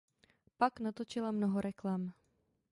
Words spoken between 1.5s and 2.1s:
reklam.